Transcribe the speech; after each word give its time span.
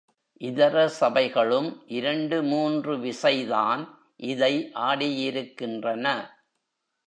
இதர 0.41 0.87
சபைகளும் 0.87 1.83
இரண்டு 1.87 2.43
மூன்று 2.43 2.97
விசைதான் 2.97 3.87
இதை 4.15 4.71
ஆடியிருக்கின்றன. 4.75 6.05